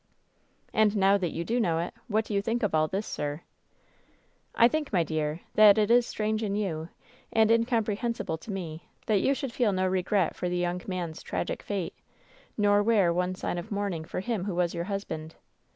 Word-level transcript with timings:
"'And 0.73 0.97
now 0.97 1.15
that 1.19 1.29
you 1.29 1.43
do 1.43 1.59
know 1.59 1.77
it, 1.77 1.93
what 2.07 2.25
do 2.25 2.33
you 2.33 2.41
think 2.41 2.63
of 2.63 2.73
all 2.73 2.87
this, 2.87 3.05
sir 3.05 3.41
?'"'I 4.55 4.67
think, 4.67 4.91
my 4.91 5.03
dear, 5.03 5.41
that 5.53 5.77
it 5.77 5.91
is 5.91 6.07
strange 6.07 6.41
in 6.41 6.55
you, 6.55 6.89
and 7.31 7.51
in 7.51 7.65
comprehensible 7.65 8.39
to 8.39 8.51
me, 8.51 8.89
that 9.05 9.21
you 9.21 9.35
should 9.35 9.51
feel 9.51 9.71
no 9.73 9.85
regret 9.85 10.35
for 10.35 10.49
the 10.49 10.57
young 10.57 10.81
man's 10.87 11.21
tragic 11.21 11.61
fate, 11.61 11.93
nor 12.57 12.81
wear 12.81 13.13
one 13.13 13.35
sign 13.35 13.59
of 13.59 13.69
mourning 13.71 14.03
for 14.03 14.21
him 14.21 14.45
who 14.45 14.55
was 14.55 14.73
your 14.73 14.85
husband. 14.85 15.35